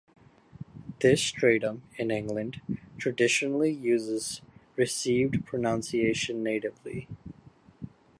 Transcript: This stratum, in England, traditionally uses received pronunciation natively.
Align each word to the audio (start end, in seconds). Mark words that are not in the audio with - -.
This 0.99 1.21
stratum, 1.21 1.83
in 1.95 2.09
England, 2.09 2.59
traditionally 2.97 3.71
uses 3.71 4.41
received 4.75 5.45
pronunciation 5.45 6.41
natively. 6.41 7.07